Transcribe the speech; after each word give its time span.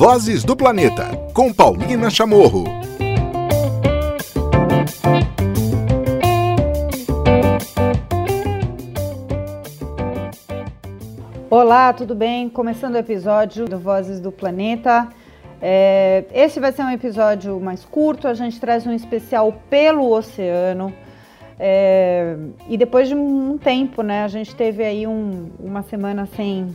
Vozes 0.00 0.42
do 0.44 0.56
Planeta, 0.56 1.10
com 1.34 1.52
Paulina 1.52 2.08
Chamorro. 2.08 2.64
Olá, 11.50 11.92
tudo 11.92 12.14
bem? 12.14 12.48
Começando 12.48 12.94
o 12.94 12.98
episódio 12.98 13.66
do 13.66 13.78
Vozes 13.78 14.20
do 14.20 14.32
Planeta. 14.32 15.08
É, 15.60 16.24
esse 16.32 16.58
vai 16.58 16.72
ser 16.72 16.82
um 16.82 16.90
episódio 16.90 17.60
mais 17.60 17.84
curto, 17.84 18.26
a 18.26 18.32
gente 18.32 18.58
traz 18.58 18.86
um 18.86 18.92
especial 18.92 19.52
pelo 19.68 20.10
oceano. 20.10 20.92
É, 21.62 22.36
e 22.70 22.78
depois 22.78 23.06
de 23.06 23.14
um 23.14 23.58
tempo, 23.58 24.02
né, 24.02 24.24
a 24.24 24.28
gente 24.28 24.56
teve 24.56 24.82
aí 24.82 25.06
um, 25.06 25.50
uma 25.60 25.82
semana 25.82 26.24
sem, 26.34 26.74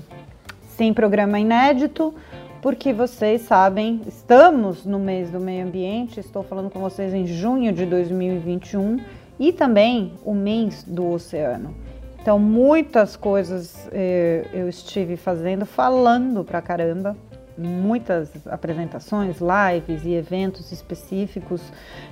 sem 0.78 0.94
programa 0.94 1.40
inédito, 1.40 2.14
porque 2.62 2.94
vocês 2.94 3.42
sabem, 3.42 4.02
estamos 4.06 4.86
no 4.86 5.00
mês 5.00 5.32
do 5.32 5.40
meio 5.40 5.66
ambiente, 5.66 6.20
estou 6.20 6.44
falando 6.44 6.70
com 6.70 6.80
vocês 6.80 7.16
em 7.16 7.26
junho 7.26 7.74
de 7.74 7.84
2021 7.84 9.00
e 9.40 9.52
também 9.52 10.14
o 10.24 10.36
mês 10.36 10.84
do 10.84 11.10
oceano. 11.10 11.74
Então, 12.22 12.38
muitas 12.38 13.16
coisas 13.16 13.90
eh, 13.92 14.48
eu 14.54 14.70
estive 14.70 15.18
fazendo, 15.18 15.66
falando 15.66 16.44
pra 16.44 16.62
caramba, 16.62 17.18
muitas 17.58 18.30
apresentações, 18.48 19.38
lives 19.40 20.06
e 20.06 20.14
eventos 20.14 20.72
específicos. 20.72 21.62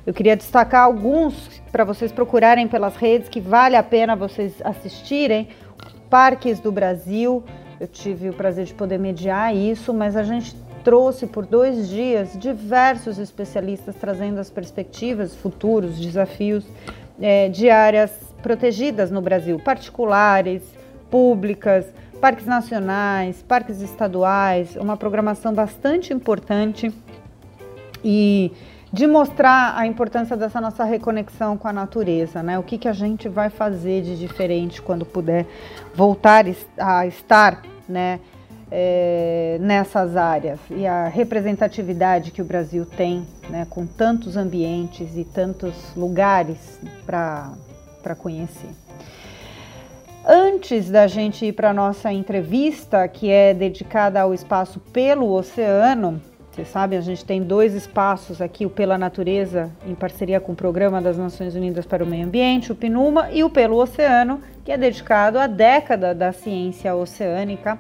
Eu 0.05 0.13
queria 0.13 0.35
destacar 0.35 0.83
alguns 0.83 1.61
para 1.71 1.83
vocês 1.83 2.11
procurarem 2.11 2.67
pelas 2.67 2.95
redes 2.95 3.29
que 3.29 3.41
vale 3.41 3.75
a 3.75 3.83
pena 3.83 4.15
vocês 4.15 4.53
assistirem. 4.63 5.49
Parques 6.09 6.59
do 6.59 6.71
Brasil, 6.71 7.43
eu 7.79 7.87
tive 7.87 8.29
o 8.29 8.33
prazer 8.33 8.65
de 8.65 8.73
poder 8.73 8.97
mediar 8.97 9.55
isso, 9.55 9.93
mas 9.93 10.15
a 10.15 10.23
gente 10.23 10.55
trouxe 10.83 11.25
por 11.25 11.45
dois 11.45 11.89
dias 11.89 12.37
diversos 12.37 13.17
especialistas 13.17 13.95
trazendo 13.95 14.39
as 14.39 14.49
perspectivas, 14.49 15.35
futuros, 15.35 15.99
desafios 15.99 16.65
é, 17.21 17.47
de 17.49 17.69
áreas 17.69 18.11
protegidas 18.41 19.09
no 19.09 19.21
Brasil, 19.21 19.59
particulares, 19.59 20.61
públicas, 21.09 21.85
parques 22.23 22.45
nacionais, 22.45 23.43
parques 23.45 23.81
estaduais, 23.81 24.77
uma 24.77 24.95
programação 24.95 25.53
bastante 25.53 26.13
importante 26.13 26.89
e 28.01 28.49
de 28.93 29.05
mostrar 29.05 29.73
a 29.75 29.85
importância 29.85 30.37
dessa 30.37 30.61
nossa 30.61 30.85
reconexão 30.85 31.57
com 31.57 31.67
a 31.67 31.73
natureza, 31.73 32.41
né? 32.41 32.57
O 32.57 32.63
que, 32.63 32.77
que 32.77 32.87
a 32.87 32.93
gente 32.93 33.27
vai 33.27 33.49
fazer 33.49 34.03
de 34.03 34.17
diferente 34.17 34.81
quando 34.81 35.05
puder 35.05 35.45
voltar 35.93 36.45
a 36.77 37.05
estar 37.05 37.61
né, 37.89 38.21
é, 38.71 39.57
nessas 39.59 40.15
áreas 40.15 40.61
e 40.69 40.87
a 40.87 41.09
representatividade 41.09 42.31
que 42.31 42.41
o 42.41 42.45
Brasil 42.45 42.85
tem, 42.85 43.27
né, 43.49 43.67
com 43.69 43.85
tantos 43.85 44.37
ambientes 44.37 45.17
e 45.17 45.25
tantos 45.25 45.75
lugares 45.93 46.79
para 47.05 48.15
conhecer. 48.17 48.82
Antes 50.25 50.89
da 50.89 51.05
gente 51.05 51.45
ir 51.45 51.51
para 51.51 51.71
a 51.71 51.73
nossa 51.73 52.09
entrevista, 52.09 53.05
que 53.09 53.29
é 53.29 53.53
dedicada 53.53 54.21
ao 54.21 54.33
espaço 54.33 54.79
pelo 54.79 55.29
oceano, 55.29 56.21
vocês 56.49 56.69
sabem, 56.69 56.97
a 56.97 57.01
gente 57.01 57.25
tem 57.25 57.41
dois 57.41 57.73
espaços 57.73 58.41
aqui, 58.41 58.65
o 58.65 58.69
Pela 58.69 58.97
Natureza, 58.97 59.69
em 59.85 59.93
parceria 59.93 60.39
com 60.39 60.53
o 60.53 60.55
Programa 60.55 61.01
das 61.01 61.17
Nações 61.17 61.55
Unidas 61.55 61.85
para 61.85 62.05
o 62.05 62.07
Meio 62.07 62.25
Ambiente, 62.25 62.71
o 62.71 62.75
PNUMA, 62.75 63.31
e 63.33 63.43
o 63.43 63.49
Pelo 63.49 63.75
Oceano, 63.75 64.39
que 64.63 64.71
é 64.71 64.77
dedicado 64.77 65.37
à 65.37 65.45
década 65.45 66.15
da 66.15 66.31
ciência 66.31 66.95
oceânica. 66.95 67.77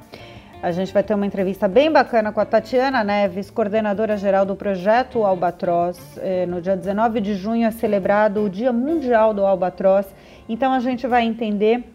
A 0.61 0.71
gente 0.71 0.93
vai 0.93 1.03
ter 1.03 1.13
uma 1.13 1.25
entrevista 1.25 1.67
bem 1.69 1.89
bacana 1.89 2.33
com 2.33 2.41
a 2.41 2.45
Tatiana 2.45 3.05
Neves, 3.05 3.49
coordenadora 3.49 4.17
geral 4.17 4.45
do 4.45 4.55
projeto 4.55 5.23
Albatroz. 5.23 5.97
É, 6.17 6.45
no 6.45 6.59
dia 6.59 6.75
19 6.75 7.21
de 7.21 7.35
junho 7.35 7.65
é 7.65 7.71
celebrado 7.71 8.43
o 8.43 8.49
Dia 8.49 8.73
Mundial 8.73 9.33
do 9.33 9.45
Albatroz. 9.45 10.07
Então 10.49 10.73
a 10.73 10.79
gente 10.81 11.07
vai 11.07 11.23
entender 11.23 11.93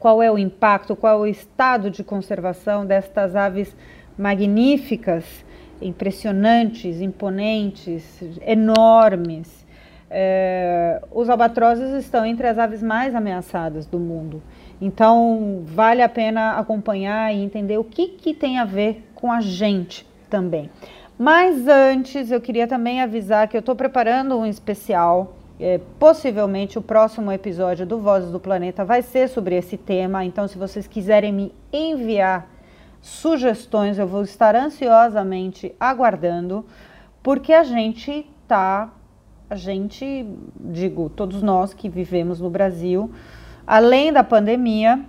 qual 0.00 0.20
é 0.20 0.32
o 0.32 0.36
impacto, 0.36 0.96
qual 0.96 1.18
é 1.18 1.20
o 1.20 1.26
estado 1.26 1.90
de 1.90 2.02
conservação 2.02 2.84
destas 2.84 3.36
aves 3.36 3.76
magníficas 4.18 5.44
impressionantes, 5.80 7.00
imponentes, 7.00 8.20
enormes. 8.42 9.66
É, 10.10 11.00
os 11.12 11.30
albatrozes 11.30 11.92
estão 12.04 12.26
entre 12.26 12.46
as 12.46 12.58
aves 12.58 12.82
mais 12.82 13.14
ameaçadas 13.14 13.86
do 13.86 13.98
mundo. 13.98 14.42
Então, 14.80 15.62
vale 15.64 16.02
a 16.02 16.08
pena 16.08 16.58
acompanhar 16.58 17.32
e 17.32 17.42
entender 17.42 17.78
o 17.78 17.84
que, 17.84 18.08
que 18.08 18.34
tem 18.34 18.58
a 18.58 18.64
ver 18.64 19.08
com 19.14 19.30
a 19.30 19.40
gente 19.40 20.06
também. 20.28 20.70
Mas 21.18 21.68
antes, 21.68 22.30
eu 22.30 22.40
queria 22.40 22.66
também 22.66 23.02
avisar 23.02 23.46
que 23.46 23.56
eu 23.56 23.60
estou 23.60 23.76
preparando 23.76 24.38
um 24.38 24.46
especial. 24.46 25.36
É, 25.62 25.78
possivelmente 25.98 26.78
o 26.78 26.82
próximo 26.82 27.30
episódio 27.30 27.84
do 27.84 28.00
Vozes 28.00 28.30
do 28.30 28.40
Planeta 28.40 28.82
vai 28.82 29.02
ser 29.02 29.28
sobre 29.28 29.54
esse 29.54 29.76
tema. 29.76 30.24
Então, 30.24 30.48
se 30.48 30.56
vocês 30.56 30.86
quiserem 30.86 31.34
me 31.34 31.54
enviar 31.70 32.48
sugestões, 33.02 33.98
eu 33.98 34.06
vou 34.06 34.22
estar 34.22 34.56
ansiosamente 34.56 35.74
aguardando, 35.78 36.64
porque 37.22 37.52
a 37.52 37.62
gente 37.62 38.26
tá, 38.48 38.90
a 39.50 39.54
gente, 39.54 40.26
digo, 40.58 41.10
todos 41.10 41.42
nós 41.42 41.74
que 41.74 41.90
vivemos 41.90 42.40
no 42.40 42.48
Brasil, 42.48 43.10
além 43.66 44.10
da 44.10 44.24
pandemia, 44.24 45.04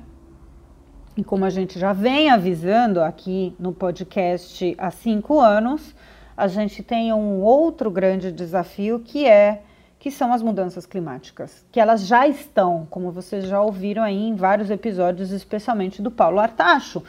e 1.16 1.23
como 1.23 1.45
a 1.45 1.50
gente 1.50 1.79
já 1.79 1.94
vem 1.94 2.29
avisando 2.29 3.00
aqui 3.00 3.56
no 3.57 3.72
podcast 3.72 4.75
há 4.78 4.91
cinco 4.91 5.39
anos, 5.39 5.95
a 6.35 6.47
gente 6.47 6.83
tem 6.83 7.13
um 7.13 7.39
outro 7.39 7.89
grande 7.89 8.33
desafio 8.33 9.00
que 9.00 9.25
é 9.25 9.62
que 10.01 10.12
são 10.12 10.34
as 10.34 10.41
mudanças 10.41 10.85
climáticas, 10.85 11.63
que 11.72 11.79
elas 11.79 12.06
já 12.06 12.28
estão, 12.28 12.85
como 12.89 13.09
vocês 13.09 13.45
já 13.45 13.62
ouviram 13.62 14.03
aí 14.03 14.28
em 14.28 14.35
vários 14.35 14.69
episódios, 14.69 15.31
especialmente 15.31 16.01
do 16.01 16.12
Paulo 16.12 16.39
Artacho 16.41 17.01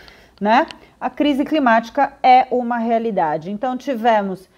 né? 0.43 0.67
A 1.01 1.09
crise 1.09 1.45
climática 1.45 2.15
é 2.21 2.49
uma 2.51 2.77
realidade. 2.77 3.49
Então 3.49 3.77
tivemos 3.77 4.49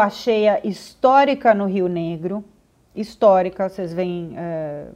a 0.00 0.08
cheia 0.08 0.58
histórica 0.66 1.52
no 1.52 1.66
Rio 1.66 1.86
Negro, 1.86 2.42
histórica, 2.96 3.68
vocês 3.68 3.92
veem 3.92 4.32
é, 4.38 4.86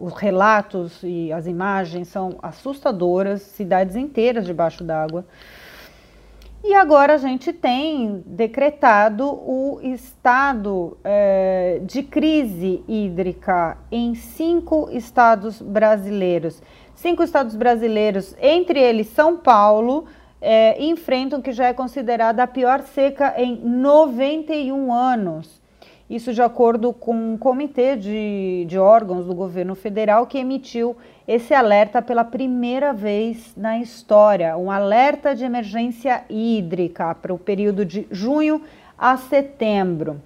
os 0.00 0.14
relatos 0.14 1.00
e 1.02 1.30
as 1.30 1.46
imagens 1.46 2.08
são 2.08 2.38
assustadoras, 2.42 3.42
cidades 3.42 3.94
inteiras 3.94 4.46
debaixo 4.46 4.82
d'água. 4.82 5.26
E 6.66 6.72
agora 6.72 7.12
a 7.12 7.18
gente 7.18 7.52
tem 7.52 8.22
decretado 8.24 9.26
o 9.26 9.80
estado 9.82 10.96
é, 11.04 11.78
de 11.82 12.02
crise 12.02 12.82
hídrica 12.88 13.76
em 13.92 14.14
cinco 14.14 14.88
estados 14.90 15.60
brasileiros. 15.60 16.62
Cinco 16.94 17.22
estados 17.22 17.54
brasileiros, 17.54 18.34
entre 18.40 18.80
eles 18.80 19.08
São 19.08 19.36
Paulo, 19.36 20.06
é, 20.40 20.82
enfrentam 20.82 21.42
que 21.42 21.52
já 21.52 21.66
é 21.66 21.74
considerada 21.74 22.42
a 22.42 22.46
pior 22.46 22.80
seca 22.80 23.34
em 23.36 23.56
91 23.56 24.90
anos. 24.90 25.60
Isso 26.08 26.32
de 26.32 26.42
acordo 26.42 26.92
com 26.92 27.14
um 27.14 27.38
comitê 27.38 27.96
de, 27.96 28.66
de 28.68 28.78
órgãos 28.78 29.26
do 29.26 29.34
governo 29.34 29.74
federal 29.74 30.26
que 30.26 30.38
emitiu 30.38 30.96
esse 31.26 31.54
alerta 31.54 32.02
pela 32.02 32.24
primeira 32.24 32.92
vez 32.92 33.54
na 33.56 33.78
história, 33.78 34.56
um 34.56 34.70
alerta 34.70 35.34
de 35.34 35.44
emergência 35.44 36.24
hídrica 36.28 37.14
para 37.14 37.32
o 37.32 37.38
período 37.38 37.84
de 37.84 38.06
junho 38.10 38.62
a 38.98 39.16
setembro. 39.16 40.20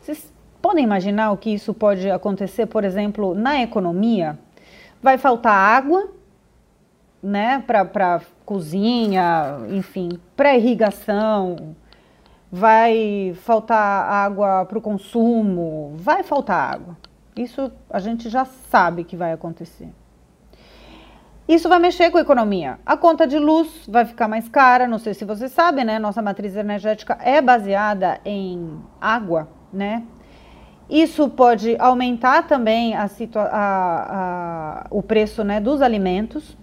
Vocês 0.00 0.32
podem 0.62 0.84
imaginar 0.84 1.32
o 1.32 1.36
que 1.36 1.50
isso 1.50 1.74
pode 1.74 2.10
acontecer, 2.10 2.66
por 2.66 2.82
exemplo, 2.84 3.34
na 3.34 3.62
economia? 3.62 4.38
vai 5.02 5.16
faltar 5.16 5.54
água, 5.54 6.08
né, 7.22 7.62
para 7.66 8.20
cozinha, 8.44 9.58
enfim, 9.70 10.18
para 10.36 10.56
irrigação, 10.56 11.74
vai 12.50 13.32
faltar 13.42 14.10
água 14.10 14.64
para 14.64 14.78
o 14.78 14.82
consumo, 14.82 15.92
vai 15.96 16.22
faltar 16.22 16.74
água. 16.74 16.96
Isso 17.36 17.70
a 17.88 18.00
gente 18.00 18.28
já 18.28 18.44
sabe 18.44 19.04
que 19.04 19.16
vai 19.16 19.32
acontecer. 19.32 19.88
Isso 21.46 21.68
vai 21.68 21.78
mexer 21.78 22.10
com 22.10 22.18
a 22.18 22.20
economia. 22.20 22.78
A 22.86 22.96
conta 22.96 23.26
de 23.26 23.38
luz 23.38 23.84
vai 23.88 24.04
ficar 24.04 24.28
mais 24.28 24.48
cara, 24.48 24.86
não 24.86 24.98
sei 24.98 25.14
se 25.14 25.24
você 25.24 25.48
sabe, 25.48 25.84
né? 25.84 25.98
Nossa 25.98 26.22
matriz 26.22 26.54
energética 26.54 27.18
é 27.20 27.40
baseada 27.40 28.20
em 28.24 28.78
água, 29.00 29.48
né? 29.72 30.04
Isso 30.88 31.28
pode 31.28 31.76
aumentar 31.78 32.46
também 32.48 32.94
a 32.96 33.08
a, 33.34 33.44
a, 33.44 34.86
o 34.90 35.02
preço 35.02 35.44
né, 35.44 35.60
dos 35.60 35.80
alimentos. 35.82 36.56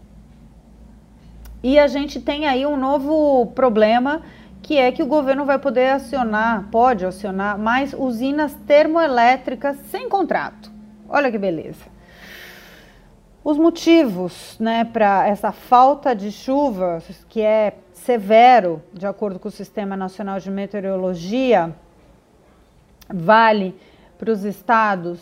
E 1.64 1.80
a 1.80 1.88
gente 1.88 2.20
tem 2.22 2.46
aí 2.46 2.66
um 2.66 2.78
novo 2.78 3.48
problema 3.48 4.22
que 4.68 4.78
é 4.78 4.92
que 4.92 5.02
o 5.02 5.06
governo 5.06 5.46
vai 5.46 5.58
poder 5.58 5.92
acionar, 5.92 6.68
pode 6.70 7.06
acionar 7.06 7.58
mais 7.58 7.94
usinas 7.94 8.54
termoelétricas 8.68 9.78
sem 9.90 10.10
contrato. 10.10 10.70
Olha 11.08 11.32
que 11.32 11.38
beleza. 11.38 11.86
Os 13.42 13.58
motivos 13.58 14.58
né, 14.60 14.84
para 14.84 15.26
essa 15.26 15.54
falta 15.54 16.14
de 16.14 16.34
chuva, 16.34 17.02
que 17.30 17.42
é 17.42 17.76
severo, 17.94 18.84
de 18.92 19.08
acordo 19.08 19.40
com 19.40 19.48
o 19.48 19.52
Sistema 19.52 19.96
Nacional 19.96 20.38
de 20.38 20.52
Meteorologia, 20.52 21.74
vale 23.08 23.74
para 24.20 24.34
os 24.34 24.44
estados, 24.44 25.22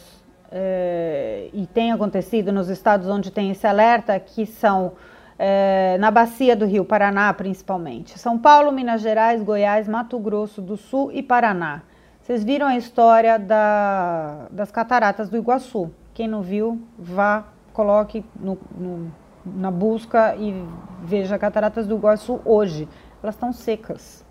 eh, 0.51 1.51
e 1.53 1.67
tem 1.67 1.91
acontecido 1.91 2.51
nos 2.51 2.67
estados 2.67 3.07
onde 3.07 3.29
tem 3.29 3.51
esse 3.51 3.67
alerta, 3.67 4.19
que 4.19 4.47
são 4.47 4.93
eh, 5.37 5.97
na 5.99 6.11
bacia 6.11 6.55
do 6.55 6.65
Rio 6.65 6.85
Paraná, 6.85 7.33
principalmente. 7.33 8.17
São 8.17 8.37
Paulo, 8.37 8.71
Minas 8.71 9.01
Gerais, 9.01 9.43
Goiás, 9.43 9.87
Mato 9.87 10.17
Grosso 10.19 10.61
do 10.61 10.77
Sul 10.77 11.11
e 11.11 11.21
Paraná. 11.21 11.83
Vocês 12.21 12.43
viram 12.43 12.67
a 12.67 12.75
história 12.75 13.37
da, 13.37 14.47
das 14.49 14.71
cataratas 14.71 15.29
do 15.29 15.37
Iguaçu. 15.37 15.91
Quem 16.13 16.27
não 16.27 16.41
viu, 16.41 16.81
vá 16.97 17.45
coloque 17.71 18.23
no, 18.39 18.57
no, 18.75 19.11
na 19.45 19.69
busca 19.69 20.35
e 20.37 20.65
veja 21.03 21.37
Cataratas 21.37 21.85
do 21.85 21.95
Iguaçu 21.95 22.39
hoje. 22.45 22.87
Elas 23.21 23.35
estão 23.35 23.51
secas. 23.51 24.25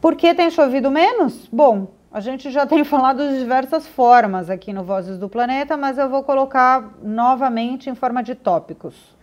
Por 0.00 0.16
que 0.16 0.34
tem 0.34 0.50
chovido 0.50 0.90
menos? 0.90 1.48
Bom, 1.50 1.88
a 2.12 2.20
gente 2.20 2.50
já 2.50 2.66
tem 2.68 2.84
falado 2.84 3.26
de 3.28 3.38
diversas 3.38 3.86
formas 3.86 4.50
aqui 4.50 4.72
no 4.72 4.82
Vozes 4.82 5.16
do 5.18 5.28
Planeta, 5.28 5.76
mas 5.76 5.96
eu 5.96 6.08
vou 6.10 6.22
colocar 6.22 6.96
novamente 7.02 7.88
em 7.88 7.94
forma 7.94 8.22
de 8.22 8.34
tópicos. 8.34 9.15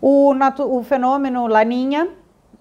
O, 0.00 0.32
o 0.32 0.82
fenômeno 0.82 1.46
Laninha, 1.46 2.08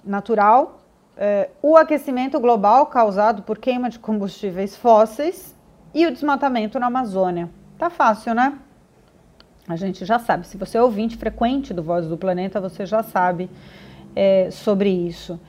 natural, 0.03 0.79
é, 1.17 1.49
o 1.61 1.75
aquecimento 1.77 2.39
global 2.39 2.85
causado 2.87 3.43
por 3.43 3.57
queima 3.57 3.89
de 3.89 3.99
combustíveis 3.99 4.75
fósseis 4.75 5.55
e 5.93 6.05
o 6.05 6.11
desmatamento 6.11 6.79
na 6.79 6.87
Amazônia. 6.87 7.49
Tá 7.77 7.89
fácil, 7.89 8.33
né? 8.33 8.57
A 9.67 9.75
gente 9.75 10.05
já 10.05 10.19
sabe. 10.19 10.45
Se 10.47 10.57
você 10.57 10.77
é 10.77 10.81
ouvinte 10.81 11.17
frequente 11.17 11.73
do 11.73 11.81
Voz 11.81 12.07
do 12.07 12.17
Planeta, 12.17 12.61
você 12.61 12.85
já 12.85 13.01
sabe 13.01 13.49
é, 14.15 14.49
sobre 14.51 14.89
isso. 14.89 15.39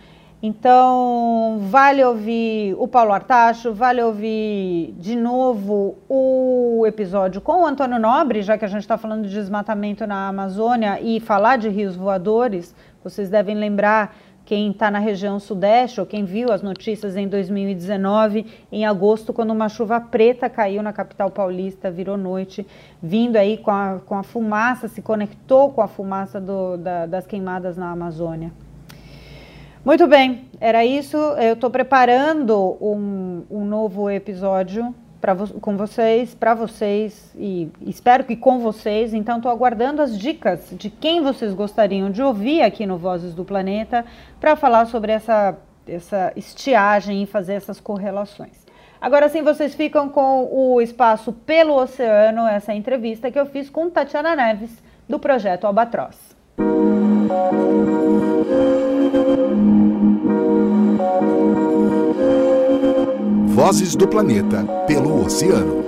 Então, 0.42 1.58
vale 1.62 2.04
ouvir 2.04 2.74
o 2.78 2.86
Paulo 2.86 3.12
Artacho, 3.12 3.72
vale 3.72 4.02
ouvir 4.02 4.94
de 4.98 5.16
novo 5.16 5.96
o 6.08 6.84
episódio 6.86 7.40
com 7.40 7.62
o 7.62 7.66
Antônio 7.66 7.98
Nobre, 7.98 8.42
já 8.42 8.58
que 8.58 8.64
a 8.64 8.68
gente 8.68 8.82
está 8.82 8.98
falando 8.98 9.26
de 9.26 9.30
desmatamento 9.30 10.06
na 10.06 10.28
Amazônia 10.28 11.00
e 11.00 11.20
falar 11.20 11.56
de 11.56 11.70
rios 11.70 11.96
voadores. 11.96 12.74
Vocês 13.02 13.30
devem 13.30 13.56
lembrar 13.56 14.14
quem 14.44 14.70
está 14.70 14.90
na 14.90 14.98
região 14.98 15.40
sudeste 15.40 16.00
ou 16.00 16.06
quem 16.06 16.24
viu 16.24 16.52
as 16.52 16.62
notícias 16.62 17.16
em 17.16 17.26
2019, 17.26 18.46
em 18.70 18.84
agosto, 18.84 19.32
quando 19.32 19.52
uma 19.52 19.70
chuva 19.70 20.00
preta 20.00 20.50
caiu 20.50 20.82
na 20.82 20.92
capital 20.92 21.30
paulista, 21.30 21.90
virou 21.90 22.18
noite, 22.18 22.64
vindo 23.02 23.36
aí 23.36 23.56
com 23.56 23.70
a, 23.70 24.00
com 24.04 24.14
a 24.14 24.22
fumaça, 24.22 24.86
se 24.86 25.00
conectou 25.00 25.72
com 25.72 25.80
a 25.80 25.88
fumaça 25.88 26.38
do, 26.38 26.76
da, 26.76 27.06
das 27.06 27.26
queimadas 27.26 27.76
na 27.76 27.90
Amazônia. 27.90 28.52
Muito 29.86 30.08
bem, 30.08 30.48
era 30.60 30.84
isso. 30.84 31.16
Eu 31.16 31.52
estou 31.52 31.70
preparando 31.70 32.76
um, 32.80 33.44
um 33.48 33.64
novo 33.64 34.10
episódio 34.10 34.92
pra, 35.20 35.36
com 35.36 35.76
vocês, 35.76 36.34
para 36.34 36.54
vocês 36.54 37.32
e 37.38 37.70
espero 37.82 38.24
que 38.24 38.34
com 38.34 38.58
vocês. 38.58 39.14
Então, 39.14 39.36
estou 39.36 39.48
aguardando 39.48 40.02
as 40.02 40.18
dicas 40.18 40.70
de 40.72 40.90
quem 40.90 41.22
vocês 41.22 41.54
gostariam 41.54 42.10
de 42.10 42.20
ouvir 42.20 42.62
aqui 42.62 42.84
no 42.84 42.98
Vozes 42.98 43.32
do 43.32 43.44
Planeta 43.44 44.04
para 44.40 44.56
falar 44.56 44.86
sobre 44.86 45.12
essa, 45.12 45.56
essa 45.86 46.32
estiagem 46.34 47.22
e 47.22 47.26
fazer 47.26 47.52
essas 47.52 47.78
correlações. 47.78 48.66
Agora 49.00 49.28
sim, 49.28 49.42
vocês 49.42 49.72
ficam 49.72 50.08
com 50.08 50.48
o 50.52 50.80
espaço 50.80 51.32
pelo 51.32 51.80
oceano, 51.80 52.44
essa 52.48 52.74
entrevista 52.74 53.30
que 53.30 53.38
eu 53.38 53.46
fiz 53.46 53.70
com 53.70 53.88
Tatiana 53.88 54.34
Neves, 54.34 54.82
do 55.08 55.20
projeto 55.20 55.64
Albatroz. 55.64 56.34
Vozes 63.48 63.96
do 63.96 64.06
Planeta 64.06 64.64
pelo 64.86 65.24
Oceano. 65.24 65.84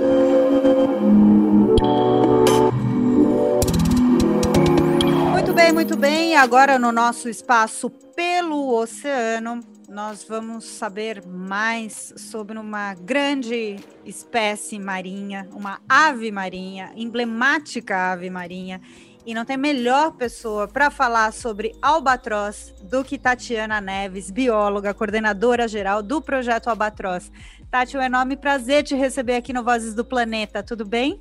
Muito 5.32 5.54
bem, 5.54 5.72
muito 5.72 5.96
bem. 5.96 6.36
Agora 6.36 6.78
no 6.78 6.90
nosso 6.90 7.28
espaço 7.28 7.90
pelo 8.16 8.74
Oceano, 8.74 9.60
nós 9.88 10.22
vamos 10.22 10.64
saber 10.64 11.26
mais 11.26 12.12
sobre 12.16 12.58
uma 12.58 12.94
grande 12.94 13.76
espécie 14.04 14.78
marinha, 14.78 15.48
uma 15.52 15.80
ave 15.88 16.30
marinha, 16.30 16.92
emblemática 16.94 18.12
ave 18.12 18.28
marinha. 18.28 18.80
E 19.28 19.34
não 19.34 19.44
tem 19.44 19.58
melhor 19.58 20.12
pessoa 20.12 20.66
para 20.66 20.90
falar 20.90 21.34
sobre 21.34 21.76
albatroz 21.82 22.74
do 22.80 23.04
que 23.04 23.18
Tatiana 23.18 23.78
Neves, 23.78 24.30
bióloga, 24.30 24.94
coordenadora 24.94 25.68
geral 25.68 26.02
do 26.02 26.22
projeto 26.22 26.68
Albatroz. 26.68 27.30
Tati, 27.70 27.94
é 27.94 28.00
um 28.00 28.02
enorme 28.02 28.38
prazer 28.38 28.84
te 28.84 28.94
receber 28.94 29.34
aqui 29.34 29.52
no 29.52 29.62
Vozes 29.62 29.94
do 29.94 30.02
Planeta. 30.02 30.62
Tudo 30.62 30.82
bem? 30.86 31.20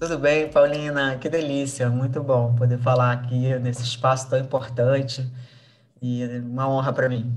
Tudo 0.00 0.18
bem, 0.18 0.50
Paulina. 0.50 1.16
Que 1.18 1.28
delícia. 1.28 1.88
Muito 1.88 2.20
bom 2.24 2.52
poder 2.56 2.78
falar 2.78 3.12
aqui 3.12 3.56
nesse 3.60 3.84
espaço 3.84 4.28
tão 4.28 4.40
importante 4.40 5.24
e 6.02 6.24
uma 6.40 6.68
honra 6.68 6.92
para 6.92 7.08
mim. 7.08 7.32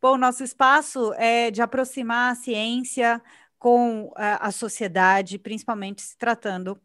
Bom, 0.00 0.16
nosso 0.16 0.44
espaço 0.44 1.12
é 1.14 1.50
de 1.50 1.60
aproximar 1.60 2.30
a 2.30 2.36
ciência 2.36 3.20
com 3.58 4.12
a 4.14 4.52
sociedade, 4.52 5.40
principalmente 5.40 6.02
se 6.02 6.16
tratando 6.16 6.78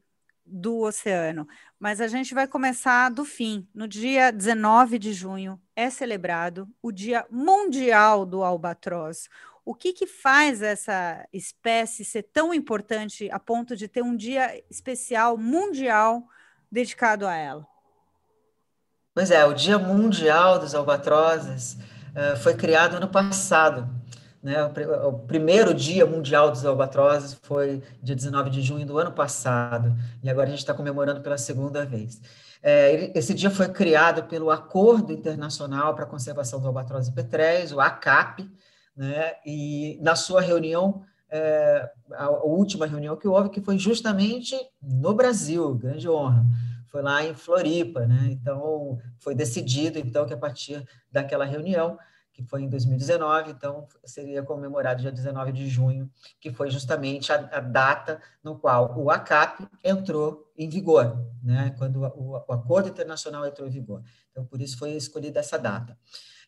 do 0.48 0.80
oceano. 0.80 1.48
Mas 1.80 2.00
a 2.00 2.08
gente 2.08 2.34
vai 2.34 2.48
começar 2.48 3.10
do 3.10 3.26
fim. 3.26 3.68
No 3.74 3.88
dia 3.88 4.32
19 4.32 4.98
de 4.98 5.14
junho 5.14 5.60
é 5.76 5.90
celebrado 5.90 6.68
o 6.82 6.92
Dia 6.92 7.26
Mundial 7.30 8.26
do 8.26 8.44
Albatroz. 8.44 9.28
O 9.66 9.76
que, 9.76 9.92
que 9.92 10.08
faz 10.08 10.62
essa 10.62 11.28
espécie 11.34 12.06
ser 12.06 12.24
tão 12.24 12.54
importante 12.54 13.30
a 13.32 13.38
ponto 13.38 13.76
de 13.76 13.88
ter 13.88 14.02
um 14.02 14.16
dia 14.16 14.64
especial 14.70 15.38
mundial 15.38 16.24
dedicado 16.72 17.28
a 17.28 17.36
ela? 17.36 17.68
Pois 19.14 19.30
é, 19.32 19.44
o 19.46 19.54
Dia 19.54 19.78
Mundial 19.78 20.60
dos 20.60 20.74
Albatrozes 20.74 21.74
uh, 21.74 22.38
foi 22.42 22.56
criado 22.56 22.98
ano 22.98 23.08
passado. 23.08 23.90
Né? 24.48 24.64
O, 25.04 25.12
primeiro 25.12 25.74
Dia 25.74 26.06
Mundial 26.06 26.50
dos 26.50 26.66
Albatrozes 26.66 27.38
foi 27.44 27.84
dia 28.02 28.16
19 28.16 28.50
de 28.50 28.62
junho 28.62 28.86
do 28.86 28.98
ano 28.98 29.12
passado, 29.12 29.94
e 30.24 30.30
agora 30.30 30.48
a 30.48 30.50
gente 30.50 30.60
está 30.60 30.74
comemorando 30.74 31.20
pela 31.20 31.38
segunda 31.38 31.86
vez. 31.86 32.22
É, 32.64 33.12
esse 33.14 33.34
dia 33.34 33.52
foi 33.52 33.68
criado 33.68 34.24
pelo 34.24 34.50
Acordo 34.50 35.12
Internacional 35.12 35.94
para 35.94 36.06
a 36.06 36.08
Conservação 36.08 36.62
do 36.62 36.68
Albatroz 36.68 37.10
e 37.10 37.12
Petréis, 37.12 37.74
o 37.74 37.82
ACAP, 37.82 38.50
né? 38.96 39.34
E 39.46 40.00
na 40.02 40.16
sua 40.16 40.40
reunião, 40.40 41.04
é, 41.30 41.92
a, 42.14 42.30
última 42.30 42.86
reunião 42.86 43.18
que 43.18 43.28
houve, 43.28 43.50
que 43.50 43.60
foi 43.60 43.78
justamente 43.78 44.56
no 44.82 45.14
Brasil, 45.14 45.76
grande 45.76 46.08
honra, 46.08 46.46
foi 46.90 47.02
lá 47.02 47.22
em 47.22 47.34
Floripa, 47.34 48.06
né? 48.06 48.30
Então 48.32 48.98
foi 49.20 49.36
decidido 49.36 50.00
então 50.00 50.26
que 50.26 50.34
a 50.34 50.38
partir 50.38 50.88
daquela 51.12 51.44
reunião 51.44 51.98
que 52.38 52.44
foi 52.44 52.62
em 52.62 52.70
2019, 52.70 53.50
então 53.50 53.88
seria 54.06 54.44
comemorado 54.44 55.02
dia 55.02 55.12
19 55.12 55.52
de 55.52 55.68
junho, 55.68 56.08
que 56.40 56.54
foi 56.54 56.70
justamente 56.70 57.34
a, 57.34 57.38
a 57.52 57.60
data 57.60 58.22
no 58.44 58.56
qual 58.56 58.96
o 58.96 59.10
ACAP 59.10 59.68
entrou 59.84 60.48
em 60.56 60.70
vigor, 60.70 61.18
né, 61.44 61.74
quando 61.80 62.04
o, 62.04 62.44
o, 62.48 62.54
Acordo 62.54 62.90
Internacional 62.90 63.44
entrou 63.44 63.68
em 63.68 63.72
vigor. 63.72 64.04
Então, 64.32 64.46
por 64.46 64.62
isso 64.62 64.78
foi 64.78 64.92
escolhida 64.92 65.40
essa 65.40 65.58
data. 65.58 65.98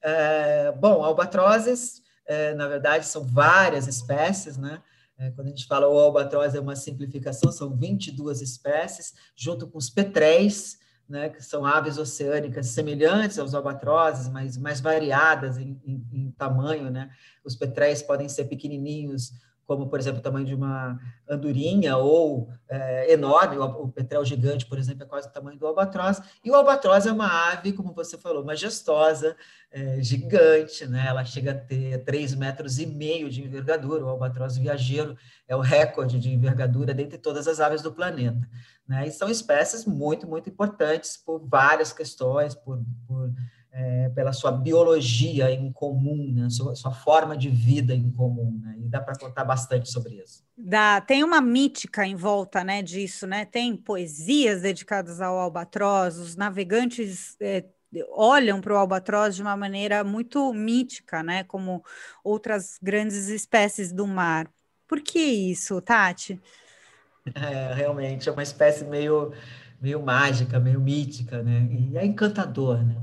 É, 0.03 0.71
bom, 0.73 1.03
albatrozes 1.03 2.03
é, 2.29 2.53
na 2.53 2.67
verdade, 2.67 3.07
são 3.07 3.23
várias 3.23 3.87
espécies, 3.87 4.55
né? 4.55 4.83
É, 5.17 5.31
quando 5.31 5.47
a 5.47 5.49
gente 5.49 5.65
fala 5.65 5.87
o 5.87 5.97
albatroz 5.97 6.53
é 6.53 6.59
uma 6.59 6.75
simplificação, 6.75 7.51
são 7.51 7.75
22 7.75 8.39
espécies, 8.39 9.15
junto 9.35 9.67
com 9.67 9.79
os 9.79 9.89
petréis, 9.89 10.77
né, 11.09 11.29
que 11.29 11.43
são 11.43 11.65
aves 11.65 11.97
oceânicas 11.97 12.67
semelhantes 12.67 13.39
aos 13.39 13.55
albatrozes, 13.55 14.27
mas 14.27 14.57
mais 14.57 14.79
variadas 14.79 15.57
em, 15.57 15.81
em, 15.83 16.07
em 16.13 16.31
tamanho, 16.31 16.91
né? 16.91 17.09
Os 17.43 17.55
petréis 17.55 18.03
podem 18.03 18.29
ser 18.29 18.45
pequenininhos, 18.45 19.33
como, 19.69 19.87
por 19.87 19.99
exemplo, 19.99 20.19
o 20.19 20.23
tamanho 20.23 20.47
de 20.47 20.55
uma 20.55 20.99
andorinha 21.29 21.95
ou 21.95 22.49
é, 22.67 23.13
enorme, 23.13 23.55
o, 23.55 23.87
petrel 23.89 24.25
gigante, 24.25 24.65
por 24.65 24.79
exemplo, 24.79 25.03
é 25.03 25.05
quase 25.05 25.27
o 25.27 25.31
tamanho 25.31 25.59
do 25.59 25.67
albatroz. 25.67 26.19
E 26.43 26.49
o 26.49 26.55
albatroz 26.55 27.05
é 27.05 27.11
uma 27.11 27.51
ave, 27.51 27.71
como 27.73 27.93
você 27.93 28.17
falou, 28.17 28.43
majestosa, 28.43 29.37
é, 29.71 30.01
gigante, 30.01 30.87
né? 30.87 31.05
Ela 31.07 31.23
chega 31.23 31.51
a 31.51 31.53
ter 31.53 32.03
3 32.03 32.33
metros 32.33 32.79
e 32.79 32.87
meio 32.87 33.29
de 33.29 33.43
envergadura. 33.43 34.03
O 34.03 34.09
albatroz 34.09 34.57
viajeiro 34.57 35.15
é 35.47 35.55
o 35.55 35.61
recorde 35.61 36.19
de 36.19 36.33
envergadura 36.33 36.91
dentre 36.91 37.19
todas 37.19 37.47
as 37.47 37.59
aves 37.59 37.83
do 37.83 37.91
planeta. 37.91 38.49
Né? 38.87 39.07
E 39.07 39.11
são 39.11 39.29
espécies 39.29 39.85
muito, 39.85 40.25
muito 40.27 40.49
importantes 40.49 41.15
por 41.15 41.47
várias 41.47 41.93
questões, 41.93 42.55
por, 42.55 42.81
por 43.07 43.31
é, 43.79 44.09
pela 44.09 44.33
sua 44.33 44.51
biologia 44.51 45.49
em 45.51 45.71
comum, 45.71 46.33
né? 46.35 46.49
sua, 46.49 46.75
sua 46.75 46.91
forma 46.91 47.37
de 47.37 47.49
vida 47.49 47.95
em 47.95 48.11
comum, 48.11 48.59
né? 48.61 48.75
e 48.77 48.89
dá 48.89 48.99
para 48.99 49.17
contar 49.17 49.45
bastante 49.45 49.89
sobre 49.89 50.15
isso. 50.15 50.43
Dá, 50.57 50.99
tem 50.99 51.23
uma 51.23 51.39
mítica 51.39 52.05
em 52.05 52.15
volta 52.15 52.61
né, 52.61 52.81
disso, 52.81 53.25
né? 53.25 53.45
tem 53.45 53.77
poesias 53.77 54.61
dedicadas 54.61 55.21
ao 55.21 55.39
albatroz, 55.39 56.17
os 56.17 56.35
navegantes 56.35 57.37
é, 57.39 57.63
olham 58.11 58.59
para 58.59 58.73
o 58.73 58.77
albatroz 58.77 59.37
de 59.37 59.41
uma 59.41 59.55
maneira 59.55 60.03
muito 60.03 60.51
mítica, 60.53 61.23
né? 61.23 61.45
como 61.45 61.81
outras 62.21 62.77
grandes 62.81 63.29
espécies 63.29 63.93
do 63.93 64.05
mar. 64.05 64.51
Por 64.85 64.99
que 64.99 65.19
isso, 65.19 65.81
Tati? 65.81 66.39
É, 67.35 67.73
realmente, 67.75 68.27
é 68.27 68.31
uma 68.31 68.41
espécie 68.41 68.83
meio, 68.85 69.31
meio 69.79 70.01
mágica, 70.01 70.59
meio 70.59 70.79
mítica, 70.79 71.43
né? 71.43 71.67
E 71.69 71.95
é 71.95 72.03
encantador, 72.03 72.83
né? 72.83 72.95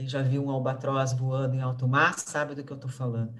Quem 0.00 0.08
já 0.08 0.22
viu 0.22 0.42
um 0.42 0.50
albatroz 0.50 1.12
voando 1.12 1.54
em 1.54 1.60
alto 1.60 1.86
mar 1.86 2.18
sabe 2.18 2.54
do 2.54 2.64
que 2.64 2.72
eu 2.72 2.76
estou 2.76 2.90
falando. 2.90 3.34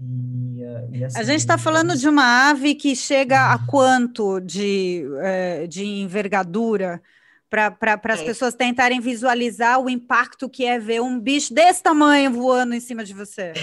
E, 0.00 0.62
eh, 0.62 0.88
e 0.90 1.04
assim, 1.04 1.18
a 1.18 1.22
gente 1.22 1.40
está 1.40 1.58
falando 1.58 1.94
de 1.94 2.08
uma 2.08 2.48
ave 2.48 2.74
que 2.74 2.96
chega 2.96 3.38
a 3.38 3.56
uhum. 3.56 3.66
quanto 3.66 4.40
de, 4.40 5.04
eh, 5.18 5.66
de 5.66 5.84
envergadura 5.84 7.02
para 7.50 7.70
pra, 7.70 8.00
as 8.14 8.20
é. 8.20 8.24
pessoas 8.24 8.54
tentarem 8.54 9.00
visualizar 9.00 9.78
o 9.80 9.90
impacto 9.90 10.48
que 10.48 10.64
é 10.64 10.78
ver 10.78 11.02
um 11.02 11.20
bicho 11.20 11.52
desse 11.52 11.82
tamanho 11.82 12.32
voando 12.32 12.72
em 12.72 12.80
cima 12.80 13.04
de 13.04 13.12
você. 13.12 13.52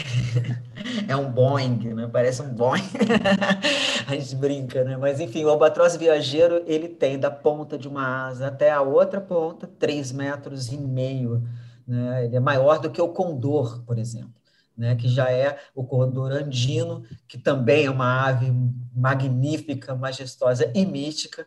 É 1.08 1.16
um 1.16 1.32
Boeing, 1.32 1.94
né? 1.96 2.08
Parece 2.12 2.44
um 2.44 2.50
Boeing. 2.50 2.84
a 4.08 4.16
gente 4.16 4.36
brinca, 4.36 4.84
né? 4.84 4.96
Mas 4.96 5.20
enfim, 5.20 5.44
o 5.44 5.50
albatroz 5.50 5.96
viajeiro 5.96 6.62
ele 6.68 6.88
tem 6.88 7.18
da 7.18 7.32
ponta 7.32 7.76
de 7.76 7.88
uma 7.88 8.28
asa 8.28 8.48
até 8.48 8.72
a 8.72 8.82
outra 8.82 9.20
ponta, 9.20 9.68
três 9.80 10.12
metros 10.12 10.72
e 10.72 10.78
meio 10.78 11.44
né? 11.88 12.26
Ele 12.26 12.36
é 12.36 12.40
maior 12.40 12.80
do 12.80 12.90
que 12.90 13.02
o 13.02 13.10
condor, 13.10 13.84
por 13.84 13.98
exemplo, 13.98 14.34
né? 14.78 14.96
que 14.96 15.08
já 15.08 15.32
é 15.32 15.60
o 15.74 15.84
condor 15.84 16.32
andino, 16.32 17.04
que 17.28 17.38
também 17.38 17.86
é 17.86 17.90
uma 17.90 18.28
ave 18.28 18.52
magnífica, 18.94 19.96
majestosa 19.96 20.72
e 20.74 20.86
mítica, 20.86 21.46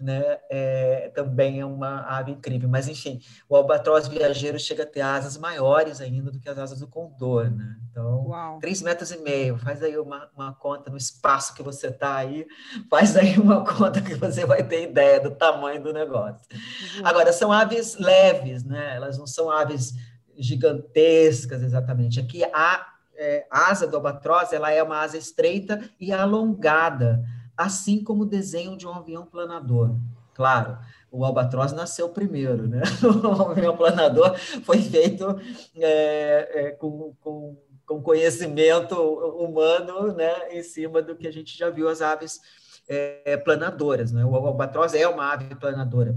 né, 0.00 0.38
é, 0.50 1.10
também 1.14 1.60
é 1.60 1.66
uma 1.66 2.02
ave 2.02 2.32
incrível. 2.32 2.68
Mas, 2.68 2.88
enfim, 2.88 3.20
o 3.48 3.56
albatroz 3.56 4.06
viajeiro 4.06 4.58
chega 4.58 4.84
a 4.84 4.86
ter 4.86 5.00
asas 5.00 5.36
maiores 5.36 6.00
ainda 6.00 6.30
do 6.30 6.38
que 6.38 6.48
as 6.48 6.58
asas 6.58 6.80
do 6.80 6.86
condor, 6.86 7.50
né? 7.50 7.76
Então, 7.90 8.26
Uau. 8.26 8.58
três 8.60 8.80
metros 8.80 9.10
e 9.10 9.18
meio. 9.18 9.58
Faz 9.58 9.82
aí 9.82 9.98
uma, 9.98 10.28
uma 10.34 10.54
conta 10.54 10.90
no 10.90 10.96
espaço 10.96 11.54
que 11.54 11.62
você 11.62 11.88
está 11.88 12.16
aí, 12.16 12.46
faz 12.88 13.16
aí 13.16 13.38
uma 13.38 13.64
conta 13.66 14.00
que 14.00 14.14
você 14.14 14.46
vai 14.46 14.62
ter 14.62 14.84
ideia 14.84 15.20
do 15.20 15.32
tamanho 15.32 15.82
do 15.82 15.92
negócio. 15.92 16.46
Uhum. 16.52 17.06
Agora, 17.06 17.32
são 17.32 17.52
aves 17.52 17.96
leves, 17.98 18.64
né? 18.64 18.96
Elas 18.96 19.18
não 19.18 19.26
são 19.26 19.50
aves 19.50 19.94
gigantescas 20.36 21.62
exatamente. 21.62 22.20
Aqui 22.20 22.44
a 22.44 22.86
é, 23.16 23.46
asa 23.50 23.86
do 23.86 23.96
albatroz 23.96 24.52
ela 24.52 24.70
é 24.70 24.80
uma 24.80 25.00
asa 25.00 25.18
estreita 25.18 25.82
e 25.98 26.12
alongada 26.12 27.24
assim 27.58 28.04
como 28.04 28.22
o 28.22 28.26
desenho 28.26 28.76
de 28.76 28.86
um 28.86 28.92
avião 28.94 29.26
planador. 29.26 29.96
Claro, 30.32 30.78
o 31.10 31.24
albatroz 31.24 31.72
nasceu 31.72 32.08
primeiro, 32.08 32.68
né? 32.68 32.82
O 33.02 33.50
avião 33.50 33.76
planador 33.76 34.38
foi 34.62 34.80
feito 34.80 35.26
é, 35.74 36.50
é, 36.52 36.70
com, 36.70 37.12
com, 37.20 37.56
com, 37.84 38.00
conhecimento 38.00 38.94
humano, 38.94 40.12
né? 40.12 40.56
Em 40.56 40.62
cima 40.62 41.02
do 41.02 41.16
que 41.16 41.26
a 41.26 41.32
gente 41.32 41.58
já 41.58 41.68
viu 41.68 41.88
as 41.88 42.00
aves 42.00 42.40
é, 42.86 43.36
planadoras, 43.36 44.12
né? 44.12 44.24
O 44.24 44.36
albatroz 44.36 44.94
é 44.94 45.08
uma 45.08 45.32
ave 45.32 45.56
planadora 45.56 46.16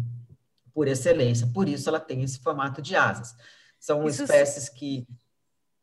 por 0.73 0.87
excelência, 0.87 1.49
por 1.51 1.67
isso 1.67 1.89
ela 1.89 1.99
tem 1.99 2.21
esse 2.21 2.39
formato 2.39 2.81
de 2.81 2.95
asas. 2.95 3.35
São 3.79 4.05
isso 4.05 4.21
espécies 4.21 4.69
que 4.69 5.07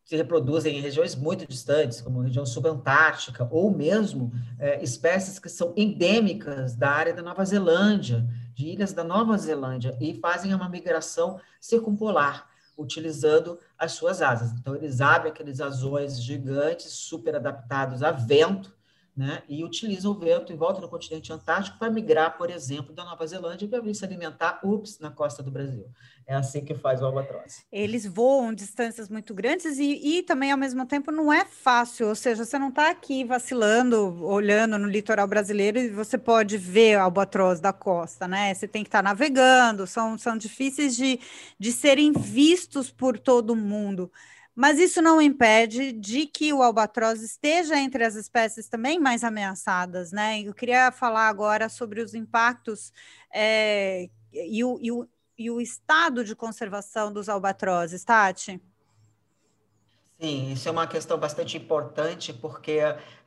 se 0.08 0.16
reproduzem 0.16 0.78
em 0.78 0.80
regiões 0.80 1.14
muito 1.14 1.46
distantes, 1.46 2.00
como 2.00 2.22
região 2.22 2.46
subantártica, 2.46 3.46
ou 3.50 3.70
mesmo 3.70 4.32
é, 4.58 4.82
espécies 4.82 5.38
que 5.38 5.50
são 5.50 5.74
endêmicas 5.76 6.74
da 6.74 6.88
área 6.88 7.12
da 7.12 7.20
Nova 7.20 7.44
Zelândia, 7.44 8.26
de 8.54 8.68
ilhas 8.68 8.94
da 8.94 9.04
Nova 9.04 9.36
Zelândia, 9.36 9.94
e 10.00 10.14
fazem 10.14 10.54
uma 10.54 10.66
migração 10.66 11.38
circumpolar, 11.60 12.48
utilizando 12.74 13.58
as 13.76 13.92
suas 13.92 14.22
asas. 14.22 14.50
Então, 14.52 14.74
eles 14.74 15.02
abrem 15.02 15.30
aqueles 15.30 15.60
azões 15.60 16.22
gigantes, 16.22 16.90
super 16.90 17.36
adaptados 17.36 18.02
a 18.02 18.10
vento, 18.10 18.74
né, 19.18 19.42
e 19.48 19.64
utiliza 19.64 20.08
o 20.08 20.14
vento 20.14 20.52
em 20.52 20.56
volta 20.56 20.80
do 20.80 20.88
continente 20.88 21.32
antártico 21.32 21.76
para 21.76 21.90
migrar, 21.90 22.38
por 22.38 22.48
exemplo, 22.50 22.94
da 22.94 23.04
Nova 23.04 23.26
Zelândia 23.26 23.66
para 23.66 23.80
vir 23.80 23.92
se 23.92 24.04
alimentar, 24.04 24.60
ups, 24.62 25.00
na 25.00 25.10
costa 25.10 25.42
do 25.42 25.50
Brasil. 25.50 25.90
É 26.24 26.36
assim 26.36 26.64
que 26.64 26.72
faz 26.72 27.02
o 27.02 27.06
albatroz. 27.06 27.64
Eles 27.72 28.06
voam 28.06 28.54
distâncias 28.54 29.08
muito 29.08 29.34
grandes 29.34 29.76
e, 29.78 30.18
e 30.18 30.22
também, 30.22 30.52
ao 30.52 30.58
mesmo 30.58 30.86
tempo, 30.86 31.10
não 31.10 31.32
é 31.32 31.44
fácil, 31.44 32.06
ou 32.06 32.14
seja, 32.14 32.44
você 32.44 32.60
não 32.60 32.68
está 32.68 32.90
aqui 32.90 33.24
vacilando, 33.24 34.24
olhando 34.24 34.78
no 34.78 34.86
litoral 34.86 35.26
brasileiro 35.26 35.80
e 35.80 35.88
você 35.88 36.16
pode 36.16 36.56
ver 36.56 36.96
o 36.98 37.00
albatroz 37.00 37.58
da 37.58 37.72
costa, 37.72 38.28
né? 38.28 38.54
Você 38.54 38.68
tem 38.68 38.84
que 38.84 38.88
estar 38.88 38.98
tá 38.98 39.02
navegando, 39.02 39.84
são, 39.84 40.16
são 40.16 40.38
difíceis 40.38 40.94
de, 40.94 41.18
de 41.58 41.72
serem 41.72 42.12
vistos 42.12 42.88
por 42.88 43.18
todo 43.18 43.56
mundo. 43.56 44.12
Mas 44.60 44.80
isso 44.80 45.00
não 45.00 45.22
impede 45.22 45.92
de 45.92 46.26
que 46.26 46.52
o 46.52 46.64
albatroz 46.64 47.22
esteja 47.22 47.78
entre 47.78 48.02
as 48.02 48.16
espécies 48.16 48.68
também 48.68 48.98
mais 48.98 49.22
ameaçadas, 49.22 50.10
né? 50.10 50.40
Eu 50.40 50.52
queria 50.52 50.90
falar 50.90 51.28
agora 51.28 51.68
sobre 51.68 52.02
os 52.02 52.12
impactos 52.12 52.92
é, 53.32 54.10
e, 54.32 54.64
o, 54.64 54.76
e, 54.82 54.90
o, 54.90 55.08
e 55.38 55.48
o 55.48 55.60
estado 55.60 56.24
de 56.24 56.34
conservação 56.34 57.12
dos 57.12 57.28
albatrozes, 57.28 58.02
Tati. 58.02 58.60
Sim, 60.20 60.50
isso 60.50 60.68
é 60.68 60.72
uma 60.72 60.88
questão 60.88 61.16
bastante 61.16 61.56
importante, 61.56 62.32
porque 62.32 62.80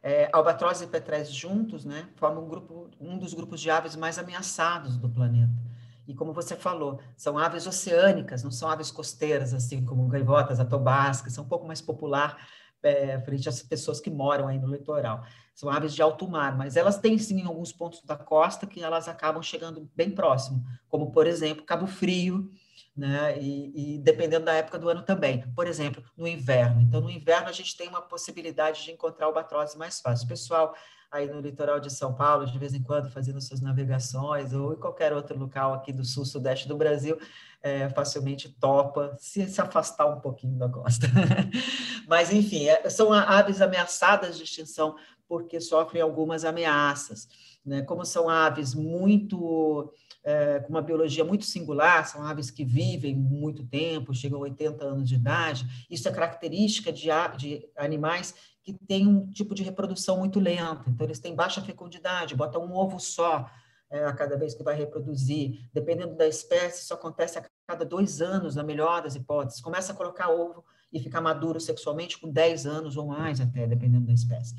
é, 0.03 0.29
albatroz 0.33 0.81
e 0.81 0.87
petréis 0.87 1.31
juntos, 1.31 1.85
né, 1.85 2.09
formam 2.17 2.43
um, 2.43 2.49
grupo, 2.49 2.89
um 2.99 3.17
dos 3.17 3.33
grupos 3.33 3.61
de 3.61 3.71
aves 3.71 3.95
mais 3.95 4.19
ameaçados 4.19 4.97
do 4.97 5.07
planeta. 5.07 5.71
E 6.07 6.15
como 6.15 6.33
você 6.33 6.55
falou, 6.55 6.99
são 7.15 7.37
aves 7.37 7.67
oceânicas, 7.67 8.43
não 8.43 8.51
são 8.51 8.69
aves 8.69 8.91
costeiras, 8.91 9.53
assim 9.53 9.85
como 9.85 10.07
gaivotas, 10.07 10.59
atobás, 10.59 11.21
que 11.21 11.29
são 11.29 11.43
um 11.43 11.47
pouco 11.47 11.67
mais 11.67 11.81
popular 11.81 12.37
é, 12.83 13.19
frente 13.21 13.47
às 13.47 13.61
pessoas 13.61 13.99
que 13.99 14.09
moram 14.09 14.47
aí 14.47 14.59
no 14.59 14.67
litoral. 14.67 15.23
São 15.53 15.69
aves 15.69 15.93
de 15.93 16.01
alto 16.01 16.27
mar, 16.27 16.57
mas 16.57 16.75
elas 16.75 16.97
têm 16.97 17.17
sim 17.17 17.41
em 17.41 17.45
alguns 17.45 17.71
pontos 17.71 18.01
da 18.03 18.15
costa 18.15 18.65
que 18.65 18.81
elas 18.81 19.07
acabam 19.07 19.41
chegando 19.43 19.89
bem 19.95 20.09
próximo, 20.11 20.63
como 20.89 21.11
por 21.11 21.27
exemplo 21.27 21.65
Cabo 21.65 21.85
Frio, 21.85 22.49
né? 22.95 23.37
E, 23.39 23.95
e, 23.95 23.99
dependendo 23.99 24.45
da 24.45 24.53
época 24.53 24.77
do 24.77 24.89
ano 24.89 25.03
também. 25.03 25.43
Por 25.55 25.67
exemplo, 25.67 26.03
no 26.17 26.27
inverno. 26.27 26.81
Então, 26.81 27.01
no 27.01 27.09
inverno 27.09 27.49
a 27.49 27.53
gente 27.53 27.75
tem 27.75 27.87
uma 27.87 28.01
possibilidade 28.01 28.83
de 28.83 28.91
encontrar 28.91 29.27
albatrozes 29.27 29.75
mais 29.75 29.99
fácil. 30.01 30.27
Pessoal, 30.27 30.75
aí 31.11 31.27
no 31.27 31.39
litoral 31.39 31.79
de 31.79 31.89
São 31.89 32.13
Paulo, 32.13 32.45
de 32.45 32.57
vez 32.57 32.73
em 32.73 32.83
quando 32.83 33.09
fazendo 33.09 33.41
suas 33.41 33.61
navegações, 33.61 34.53
ou 34.53 34.73
em 34.73 34.79
qualquer 34.79 35.13
outro 35.13 35.37
local 35.37 35.73
aqui 35.73 35.91
do 35.91 36.05
sul, 36.05 36.25
sudeste 36.25 36.67
do 36.67 36.77
Brasil, 36.77 37.17
é, 37.61 37.89
facilmente 37.89 38.49
topa 38.49 39.15
se, 39.19 39.45
se 39.47 39.61
afastar 39.61 40.05
um 40.07 40.19
pouquinho 40.19 40.57
da 40.57 40.69
costa. 40.69 41.07
Mas, 42.07 42.31
enfim, 42.31 42.67
é, 42.67 42.89
são 42.89 43.13
aves 43.13 43.61
ameaçadas 43.61 44.37
de 44.37 44.43
extinção 44.43 44.95
porque 45.27 45.61
sofrem 45.61 46.01
algumas 46.01 46.43
ameaças. 46.43 47.27
Né? 47.65 47.83
Como 47.83 48.05
são 48.05 48.27
aves 48.27 48.73
muito 48.73 49.93
é, 50.23 50.59
com 50.59 50.69
uma 50.69 50.81
biologia 50.81 51.23
muito 51.23 51.45
singular, 51.45 52.05
são 52.07 52.23
aves 52.23 52.51
que 52.51 52.63
vivem 52.63 53.15
muito 53.15 53.65
tempo, 53.65 54.13
chegam 54.13 54.39
a 54.39 54.43
80 54.43 54.83
anos 54.83 55.09
de 55.09 55.15
idade. 55.15 55.65
Isso 55.89 56.07
é 56.07 56.11
característica 56.11 56.91
de, 56.91 57.07
de 57.37 57.69
animais 57.75 58.33
que 58.63 58.73
têm 58.73 59.07
um 59.07 59.29
tipo 59.31 59.55
de 59.55 59.63
reprodução 59.63 60.17
muito 60.17 60.39
lenta, 60.39 60.89
então 60.89 61.07
eles 61.07 61.19
têm 61.19 61.35
baixa 61.35 61.61
fecundidade, 61.61 62.35
botam 62.35 62.63
um 62.63 62.75
ovo 62.75 62.99
só 62.99 63.49
é, 63.89 64.05
a 64.05 64.13
cada 64.13 64.37
vez 64.37 64.53
que 64.53 64.63
vai 64.63 64.75
reproduzir. 64.75 65.67
Dependendo 65.73 66.15
da 66.15 66.27
espécie, 66.27 66.83
isso 66.83 66.93
acontece 66.93 67.39
a 67.39 67.45
cada 67.67 67.83
dois 67.83 68.21
anos, 68.21 68.55
na 68.55 68.63
melhor 68.63 69.01
das 69.01 69.15
hipóteses. 69.15 69.59
Começa 69.59 69.91
a 69.91 69.95
colocar 69.95 70.29
ovo 70.29 70.63
e 70.93 70.99
ficar 70.99 71.21
maduro 71.21 71.59
sexualmente 71.59 72.19
com 72.19 72.29
10 72.29 72.65
anos 72.65 72.97
ou 72.97 73.07
mais, 73.07 73.41
até, 73.41 73.65
dependendo 73.67 74.05
da 74.05 74.13
espécie. 74.13 74.55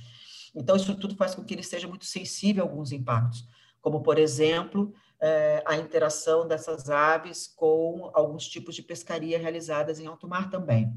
Então, 0.54 0.76
isso 0.76 0.94
tudo 0.96 1.16
faz 1.16 1.34
com 1.34 1.44
que 1.44 1.54
ele 1.54 1.62
seja 1.62 1.88
muito 1.88 2.04
sensível 2.04 2.64
a 2.64 2.66
alguns 2.66 2.92
impactos, 2.92 3.46
como, 3.80 4.02
por 4.02 4.18
exemplo, 4.18 4.92
é, 5.22 5.62
a 5.64 5.76
interação 5.76 6.46
dessas 6.46 6.90
aves 6.90 7.46
com 7.46 8.10
alguns 8.12 8.46
tipos 8.48 8.74
de 8.74 8.82
pescaria 8.82 9.38
realizadas 9.38 9.98
em 10.00 10.06
alto 10.06 10.28
mar 10.28 10.50
também 10.50 10.92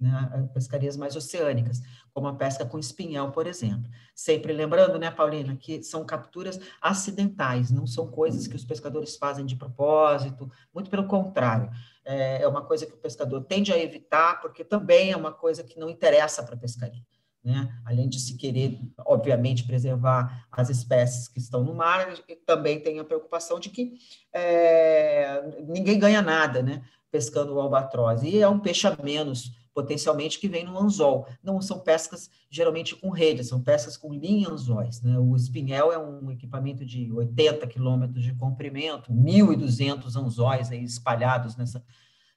né, 0.00 0.48
pescarias 0.54 0.96
mais 0.96 1.14
oceânicas, 1.14 1.82
como 2.12 2.26
a 2.26 2.34
pesca 2.34 2.64
com 2.64 2.78
espinhel, 2.78 3.30
por 3.30 3.46
exemplo. 3.46 3.90
Sempre 4.14 4.52
lembrando, 4.52 4.98
né, 4.98 5.10
Paulina, 5.10 5.54
que 5.54 5.82
são 5.82 6.04
capturas 6.04 6.58
acidentais, 6.80 7.70
não 7.70 7.86
são 7.86 8.10
coisas 8.10 8.46
que 8.46 8.56
os 8.56 8.64
pescadores 8.64 9.16
fazem 9.16 9.44
de 9.44 9.56
propósito, 9.56 10.50
muito 10.72 10.88
pelo 10.90 11.06
contrário. 11.06 11.70
É, 12.04 12.42
é 12.42 12.48
uma 12.48 12.64
coisa 12.64 12.86
que 12.86 12.94
o 12.94 12.98
pescador 12.98 13.44
tende 13.44 13.72
a 13.72 13.78
evitar, 13.78 14.40
porque 14.40 14.64
também 14.64 15.12
é 15.12 15.16
uma 15.16 15.32
coisa 15.32 15.62
que 15.62 15.78
não 15.78 15.90
interessa 15.90 16.42
para 16.42 16.54
a 16.54 16.58
pescaria. 16.58 17.02
Né? 17.42 17.74
Além 17.86 18.08
de 18.08 18.20
se 18.20 18.36
querer, 18.36 18.78
obviamente, 18.98 19.64
preservar 19.64 20.46
as 20.52 20.68
espécies 20.68 21.26
que 21.26 21.38
estão 21.38 21.64
no 21.64 21.74
mar, 21.74 22.14
também 22.44 22.78
tem 22.78 22.98
a 22.98 23.04
preocupação 23.04 23.58
de 23.58 23.70
que 23.70 23.94
é, 24.32 25.42
ninguém 25.66 25.98
ganha 25.98 26.20
nada, 26.20 26.62
né? 26.62 26.82
pescando 27.10 27.54
o 27.54 27.60
albatroz. 27.60 28.22
E 28.22 28.40
é 28.40 28.48
um 28.48 28.58
peixe 28.58 28.86
a 28.86 28.96
menos, 29.02 29.52
potencialmente, 29.74 30.38
que 30.38 30.48
vem 30.48 30.64
no 30.64 30.78
anzol. 30.78 31.26
Não 31.42 31.60
são 31.62 31.80
pescas 31.80 32.30
geralmente 32.50 32.94
com 32.94 33.10
redes, 33.10 33.48
são 33.48 33.60
pescas 33.60 33.96
com 33.96 34.12
linha 34.12 34.48
anzóis. 34.48 35.00
Né? 35.00 35.18
O 35.18 35.34
espinhel 35.34 35.92
é 35.92 35.98
um 35.98 36.30
equipamento 36.30 36.84
de 36.84 37.10
80 37.10 37.66
quilômetros 37.68 38.22
de 38.22 38.34
comprimento, 38.34 39.12
1.200 39.12 40.14
anzóis 40.16 40.70
aí 40.70 40.84
espalhados 40.84 41.56
nessa, 41.56 41.82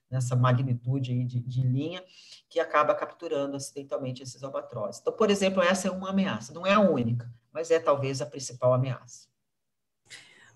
nessa 0.10 0.36
magnitude 0.36 1.24
de, 1.26 1.40
de 1.40 1.62
linha, 1.62 2.04
que 2.50 2.60
acaba 2.60 2.94
capturando 2.94 3.58
acidentalmente 3.58 4.22
esses 4.22 4.44
albatrozes. 4.44 5.02
Então, 5.02 5.14
por 5.14 5.32
exemplo, 5.32 5.62
essa 5.62 5.88
é 5.88 5.92
uma 5.92 6.12
ameaça, 6.12 6.54
não 6.54 6.66
é 6.66 6.74
a 6.74 6.80
única, 6.80 7.32
mas 7.52 7.72
é 7.72 7.80
talvez 7.80 8.22
a 8.22 8.26
principal 8.26 8.74
ameaça. 8.74 9.28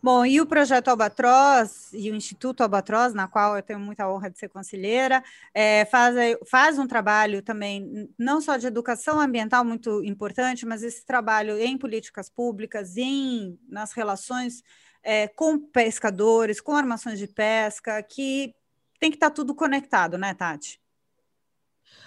Bom, 0.01 0.24
e 0.24 0.39
o 0.39 0.46
projeto 0.46 0.89
Albatroz 0.89 1.92
e 1.92 2.12
o 2.12 2.16
Instituto 2.16 2.62
Albatroz, 2.62 3.16
na 3.16 3.27
qual 3.27 3.56
eu 3.56 3.63
tenho 3.63 3.80
muita 3.80 4.08
honra 4.08 4.30
de 4.30 4.38
ser 4.38 4.48
conselheira, 4.48 5.24
é, 5.54 5.86
faz, 5.86 6.16
faz 6.48 6.77
um 6.77 6.86
trabalho 6.86 7.42
também, 7.42 8.08
não 8.18 8.39
só 8.39 8.58
de 8.58 8.68
educação 8.68 9.20
ambiental 9.20 9.66
muito 9.66 10.04
importante, 10.04 10.68
mas 10.68 10.84
esse 10.84 11.04
trabalho 11.04 11.58
em 11.58 11.77
políticas 11.77 12.30
públicas, 12.30 12.96
em, 12.96 13.60
nas 13.68 13.92
relações 13.92 14.63
é, 15.01 15.27
com 15.27 15.58
pescadores, 15.60 16.62
com 16.62 16.74
armações 16.74 17.18
de 17.18 17.27
pesca, 17.27 18.01
que 18.04 18.54
tem 19.00 19.10
que 19.12 19.18
estar 19.18 19.30
tá 19.30 19.36
tudo 19.36 19.56
conectado, 19.56 20.18
né, 20.18 20.34
Tati? 20.34 20.82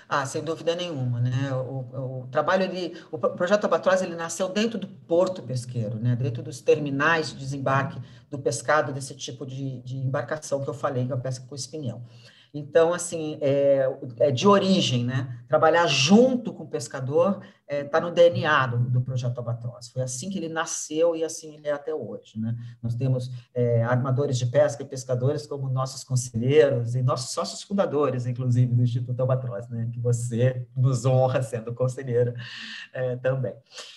Ah, 0.09 0.27
sem 0.27 0.43
dúvida 0.43 0.75
nenhuma, 0.75 1.21
né? 1.21 1.53
O, 1.55 2.23
o 2.23 2.29
trabalho 2.33 2.65
ali, 2.65 3.01
o 3.13 3.19
projeto 3.19 3.65
Albatroz, 3.65 4.03
ele 4.03 4.17
nasceu 4.17 4.49
dentro 4.49 4.77
do 4.77 4.89
porto 4.89 5.41
pesqueiro, 5.41 6.01
né? 6.01 6.17
Dentro 6.17 6.43
dos 6.43 6.61
terminais 6.61 7.29
de 7.29 7.39
desembarque 7.39 8.01
do 8.29 8.39
pescado 8.39 8.93
desse 8.93 9.15
tipo 9.15 9.47
de, 9.47 9.81
de 9.83 9.97
embarcação 9.97 10.63
que 10.63 10.69
eu 10.69 10.75
falei, 10.75 11.07
que 11.07 11.13
é 11.13 11.15
a 11.15 11.19
pesca 11.19 11.47
com 11.47 11.55
espinhão. 11.55 12.05
Então, 12.53 12.93
assim, 12.93 13.39
é, 13.41 13.89
é, 14.19 14.31
de 14.31 14.47
origem, 14.47 15.05
né? 15.05 15.39
Trabalhar 15.49 15.87
junto 15.87 16.53
com 16.53 16.65
o 16.65 16.69
pescador 16.69 17.41
está 17.43 17.75
é, 17.77 17.85
tá 17.85 18.01
no 18.01 18.11
DNA 18.11 18.67
do, 18.67 18.79
do, 18.79 19.01
projeto 19.01 19.39
Albatroz. 19.39 19.89
Foi 19.89 20.03
assim 20.03 20.29
que 20.29 20.39
ele 20.39 20.49
nasceu 20.49 21.15
e 21.15 21.23
assim 21.23 21.55
ele 21.55 21.69
é 21.69 21.73
até 21.73 21.95
hoje, 21.95 22.39
né? 22.39 22.57
Nós 22.83 22.97
temos 22.97 23.31
é, 23.55 23.85
armadores 23.85 24.37
de 24.37 24.47
pesca 24.47 24.83
e 24.83 24.87
pescadores 24.87 25.47
como 25.47 25.69
nossos 25.69 26.03
conselheiros 26.03 26.97
e 26.97 27.03
nossos 27.03 27.33
sócios 27.33 27.63
fundadores, 27.63 28.27
inclusive, 28.27 28.75
do 28.75 28.83
Instituto 28.83 29.21
Albatroz, 29.21 29.69
né? 29.69 29.89
Que 29.93 30.01
você 30.01 30.67
nos 30.77 31.05
honra 31.07 31.43
sendo 31.43 31.73
conselheira 31.73 32.35
é, 32.93 33.17
também. 33.17 33.55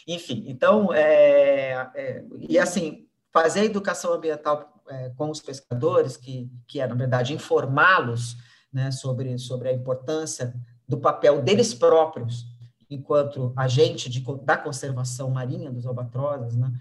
Enfim, 0.07 0.45
então, 0.47 0.93
é, 0.93 1.91
é, 1.95 2.23
e 2.37 2.59
assim, 2.59 3.07
fazer 3.31 3.63
educação 3.65 4.13
ambiental 4.13 4.72
é, 4.89 5.09
com 5.09 5.29
os 5.29 5.41
pescadores, 5.41 6.17
que, 6.17 6.49
que 6.67 6.79
é, 6.79 6.87
na 6.87 6.95
verdade, 6.95 7.33
informá-los 7.33 8.37
né, 8.71 8.91
sobre, 8.91 9.37
sobre 9.37 9.69
a 9.69 9.73
importância 9.73 10.53
do 10.87 10.97
papel 10.97 11.41
deles 11.41 11.73
próprios 11.73 12.45
enquanto 12.89 13.53
agente 13.55 14.09
de, 14.09 14.23
da 14.43 14.57
conservação 14.57 15.29
marinha 15.29 15.71
dos 15.71 15.85
albatrozes, 15.85 16.55
né, 16.55 16.71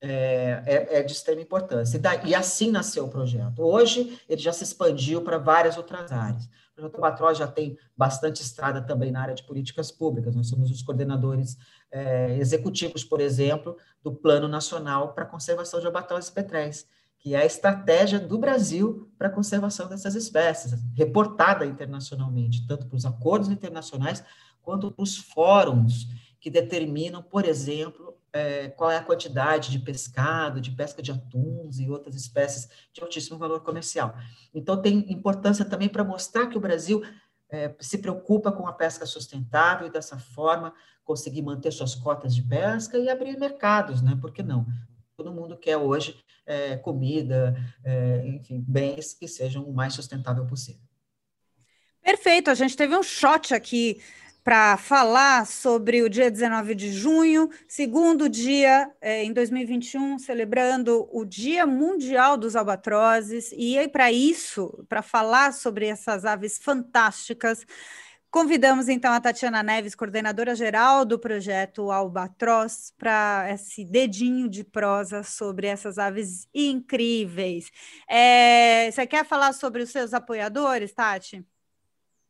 é, 0.00 0.62
é, 0.64 0.98
é, 0.98 1.02
de 1.02 1.12
extrema 1.12 1.40
importância. 1.40 2.00
E, 2.24 2.28
e, 2.28 2.34
assim 2.34 2.70
nasceu 2.70 3.06
o 3.06 3.08
projeto. 3.08 3.62
Hoje, 3.62 4.20
ele 4.28 4.40
já 4.40 4.52
se 4.52 4.62
expandiu 4.62 5.22
para 5.22 5.38
várias 5.38 5.76
outras 5.76 6.12
áreas. 6.12 6.44
O 6.44 6.74
projeto 6.76 6.94
Albatroz 6.94 7.38
já 7.38 7.48
tem 7.48 7.76
bastante 7.96 8.40
estrada 8.40 8.80
também 8.80 9.10
na 9.10 9.20
área 9.20 9.34
de 9.34 9.42
políticas 9.42 9.90
públicas. 9.90 10.36
Nós 10.36 10.48
somos 10.48 10.70
os 10.70 10.82
coordenadores 10.82 11.58
é, 11.90 12.36
executivos, 12.36 13.02
por 13.02 13.20
exemplo, 13.20 13.76
do 14.00 14.14
Plano 14.14 14.46
Nacional 14.46 15.12
para 15.12 15.24
a 15.24 15.26
Conservação 15.26 15.80
de 15.80 15.86
Albatrozes 15.86 16.30
Petréis, 16.30 16.86
que 17.18 17.34
é 17.34 17.38
a 17.38 17.46
estratégia 17.46 18.18
do 18.18 18.38
Brasil 18.38 19.10
para 19.18 19.28
a 19.28 19.32
conservação 19.32 19.88
dessas 19.88 20.14
espécies, 20.14 20.72
reportada 20.94 21.66
internacionalmente, 21.66 22.66
tanto 22.66 22.86
para 22.86 22.96
os 22.96 23.04
acordos 23.04 23.48
internacionais 23.48 24.22
quanto 24.62 24.92
para 24.92 25.02
os 25.02 25.16
fóruns 25.16 26.06
que 26.40 26.50
determinam, 26.50 27.22
por 27.22 27.44
exemplo, 27.44 28.16
é, 28.32 28.68
qual 28.68 28.90
é 28.90 28.96
a 28.96 29.02
quantidade 29.02 29.70
de 29.70 29.78
pescado, 29.78 30.60
de 30.60 30.70
pesca 30.70 31.02
de 31.02 31.10
atuns 31.10 31.80
e 31.80 31.90
outras 31.90 32.14
espécies 32.14 32.68
de 32.92 33.02
altíssimo 33.02 33.38
valor 33.38 33.60
comercial. 33.62 34.14
Então, 34.54 34.80
tem 34.80 35.10
importância 35.10 35.64
também 35.64 35.88
para 35.88 36.04
mostrar 36.04 36.46
que 36.46 36.56
o 36.56 36.60
Brasil 36.60 37.02
é, 37.50 37.74
se 37.80 37.98
preocupa 37.98 38.52
com 38.52 38.66
a 38.66 38.72
pesca 38.72 39.06
sustentável 39.06 39.86
e, 39.86 39.90
dessa 39.90 40.18
forma, 40.18 40.72
conseguir 41.02 41.42
manter 41.42 41.72
suas 41.72 41.94
cotas 41.94 42.34
de 42.34 42.42
pesca 42.42 42.98
e 42.98 43.08
abrir 43.08 43.38
mercados, 43.38 44.02
né? 44.02 44.16
Por 44.20 44.30
que 44.30 44.42
não? 44.42 44.66
Todo 45.18 45.32
mundo 45.32 45.56
quer 45.56 45.76
hoje 45.76 46.16
é, 46.46 46.76
comida, 46.76 47.56
é, 47.82 48.24
enfim, 48.24 48.64
bens 48.64 49.12
que 49.12 49.26
sejam 49.26 49.64
o 49.64 49.74
mais 49.74 49.92
sustentável 49.92 50.46
possível. 50.46 50.80
Perfeito, 52.00 52.48
a 52.52 52.54
gente 52.54 52.76
teve 52.76 52.96
um 52.96 53.02
shot 53.02 53.52
aqui 53.52 54.00
para 54.44 54.76
falar 54.76 55.44
sobre 55.44 56.02
o 56.02 56.08
dia 56.08 56.30
19 56.30 56.72
de 56.72 56.92
junho, 56.92 57.50
segundo 57.66 58.28
dia 58.28 58.92
é, 59.00 59.24
em 59.24 59.32
2021, 59.32 60.20
celebrando 60.20 61.08
o 61.12 61.24
Dia 61.24 61.66
Mundial 61.66 62.36
dos 62.36 62.54
Albatrozes. 62.54 63.50
E 63.58 63.88
para 63.88 64.12
isso, 64.12 64.86
para 64.88 65.02
falar 65.02 65.52
sobre 65.52 65.86
essas 65.86 66.24
aves 66.24 66.58
fantásticas, 66.58 67.66
Convidamos 68.30 68.90
então 68.90 69.12
a 69.12 69.20
Tatiana 69.20 69.62
Neves, 69.62 69.94
coordenadora 69.94 70.54
geral 70.54 71.06
do 71.06 71.18
projeto 71.18 71.90
Albatroz, 71.90 72.92
para 72.98 73.46
esse 73.50 73.86
dedinho 73.86 74.50
de 74.50 74.62
prosa 74.62 75.22
sobre 75.22 75.66
essas 75.66 75.96
aves 75.96 76.46
incríveis. 76.54 77.70
É, 78.06 78.90
você 78.90 79.06
quer 79.06 79.24
falar 79.24 79.54
sobre 79.54 79.82
os 79.82 79.90
seus 79.90 80.12
apoiadores, 80.12 80.92
Tati? 80.92 81.42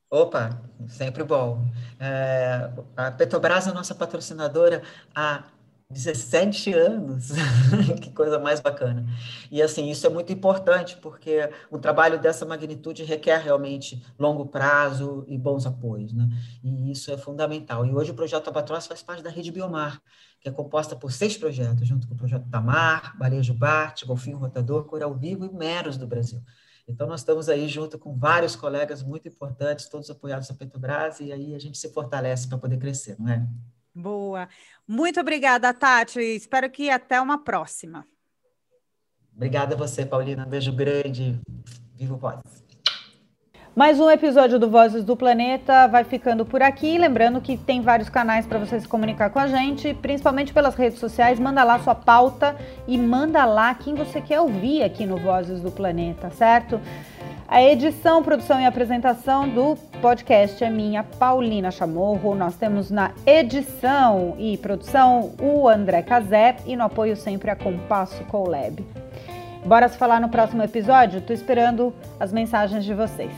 Opa, 0.08 0.62
sempre 0.88 1.24
bom. 1.24 1.64
É, 1.98 2.70
a 2.96 3.11
Petrobras 3.11 3.66
é 3.66 3.72
nossa 3.72 3.94
patrocinadora 3.94 4.82
há 5.12 5.42
17 5.90 6.74
anos, 6.74 7.31
que 8.03 8.11
coisa 8.12 8.38
mais 8.38 8.61
bacana. 8.61 9.07
E 9.51 9.62
assim, 9.62 9.88
isso 9.88 10.07
é 10.07 10.11
muito 10.11 10.31
importante, 10.31 10.98
porque 10.98 11.48
um 11.72 11.79
trabalho 11.79 12.20
dessa 12.20 12.44
magnitude 12.44 13.05
requer 13.05 13.38
realmente 13.38 14.05
longo 14.18 14.44
prazo 14.44 15.24
e 15.27 15.38
bons 15.38 15.64
apoios, 15.64 16.12
né? 16.12 16.29
E 16.62 16.90
isso 16.90 17.11
é 17.11 17.16
fundamental. 17.16 17.87
E 17.87 17.94
hoje 17.94 18.11
o 18.11 18.14
projeto 18.14 18.48
Albatroz 18.48 18.87
faz 18.87 19.03
parte 19.03 19.22
da 19.22 19.31
rede 19.31 19.51
Biomar, 19.51 19.98
que 20.42 20.48
é 20.51 20.53
composta 20.53 20.94
por 20.94 21.11
seis 21.11 21.38
projetos, 21.38 21.88
junto 21.88 22.07
com 22.07 22.12
o 22.12 22.18
projeto 22.18 22.46
Tamar, 22.51 23.16
Balejo 23.16 23.55
Bart, 23.55 24.05
Golfinho 24.05 24.37
Rotador, 24.37 24.85
Coral 24.85 25.14
Vivo 25.14 25.46
e 25.46 25.51
Meros 25.51 25.96
do 25.96 26.07
Brasil. 26.07 26.42
Então, 26.87 27.07
nós 27.07 27.20
estamos 27.20 27.48
aí 27.48 27.66
junto 27.66 27.98
com 27.98 28.14
vários 28.14 28.55
colegas 28.55 29.03
muito 29.03 29.27
importantes, 29.27 29.88
todos 29.88 30.11
apoiados 30.11 30.48
da 30.48 30.55
Petrobras, 30.55 31.20
e 31.20 31.33
aí 31.33 31.55
a 31.55 31.59
gente 31.59 31.79
se 31.79 31.88
fortalece 31.94 32.46
para 32.46 32.59
poder 32.59 32.77
crescer, 32.77 33.16
não 33.18 33.29
é? 33.31 33.46
Boa. 33.94 34.48
Muito 34.87 35.20
obrigada, 35.20 35.72
Tati. 35.74 36.20
Espero 36.20 36.70
que 36.70 36.90
até 36.90 37.20
uma 37.20 37.42
próxima. 37.42 38.07
Obrigada 39.35 39.74
a 39.74 39.79
você, 39.79 40.05
Paulina. 40.05 40.44
Um 40.46 40.48
beijo 40.48 40.72
grande. 40.72 41.40
Viva 41.94 42.14
o 42.14 42.16
Vozes. 42.16 42.68
Mais 43.79 44.01
um 44.01 44.11
episódio 44.11 44.59
do 44.59 44.68
Vozes 44.68 45.05
do 45.05 45.16
Planeta 45.16 45.87
vai 45.87 46.03
ficando 46.03 46.44
por 46.44 46.61
aqui. 46.61 46.98
Lembrando 46.98 47.40
que 47.40 47.57
tem 47.57 47.81
vários 47.81 48.09
canais 48.09 48.44
para 48.44 48.59
você 48.59 48.81
se 48.81 48.88
comunicar 48.88 49.31
com 49.31 49.38
a 49.38 49.46
gente, 49.46 49.94
principalmente 49.94 50.53
pelas 50.53 50.74
redes 50.74 50.98
sociais. 50.98 51.38
Manda 51.38 51.62
lá 51.62 51.79
sua 51.79 51.94
pauta 51.94 52.57
e 52.88 52.98
manda 52.98 53.44
lá 53.44 53.72
quem 53.77 53.94
você 53.94 54.20
quer 54.20 54.40
ouvir 54.40 54.83
aqui 54.83 55.07
no 55.07 55.16
Vozes 55.16 55.61
do 55.61 55.70
Planeta, 55.70 56.29
certo? 56.31 56.81
A 57.50 57.62
edição, 57.62 58.22
produção 58.22 58.61
e 58.61 58.66
apresentação 58.66 59.48
do 59.48 59.74
podcast 60.02 60.62
é 60.62 60.68
minha, 60.68 61.02
Paulina 61.02 61.70
Chamorro. 61.70 62.34
Nós 62.34 62.56
temos 62.56 62.90
na 62.90 63.12
edição 63.24 64.37
e 64.38 64.58
produção 64.58 65.32
o 65.40 65.66
André 65.66 66.02
Cazé 66.02 66.56
e 66.66 66.76
no 66.76 66.84
apoio 66.84 67.16
sempre 67.16 67.50
a 67.50 67.56
Compasso 67.56 68.22
Colab. 68.24 68.84
Bora 69.64 69.88
se 69.88 69.96
falar 69.96 70.20
no 70.20 70.28
próximo 70.28 70.62
episódio? 70.62 71.22
Tô 71.22 71.32
esperando 71.32 71.94
as 72.20 72.34
mensagens 72.34 72.84
de 72.84 72.92
vocês. 72.92 73.32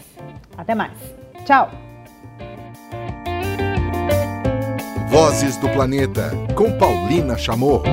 Até 0.59 0.75
mais. 0.75 0.99
Tchau. 1.45 1.71
Vozes 5.07 5.57
do 5.57 5.69
Planeta 5.69 6.33
com 6.57 6.77
Paulina 6.77 7.39
Chamorro. 7.39 7.85